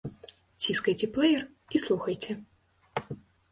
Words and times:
Ціскайце 0.63 1.09
плэер 1.17 1.43
і 1.77 1.83
слухайце. 1.85 2.31